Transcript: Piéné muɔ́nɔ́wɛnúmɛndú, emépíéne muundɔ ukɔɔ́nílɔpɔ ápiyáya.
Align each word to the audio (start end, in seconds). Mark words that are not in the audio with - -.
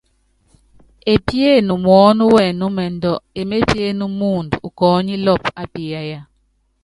Piéné 1.25 1.73
muɔ́nɔ́wɛnúmɛndú, 1.83 3.11
emépíéne 3.39 4.05
muundɔ 4.17 4.55
ukɔɔ́nílɔpɔ 4.67 5.49
ápiyáya. 5.61 6.19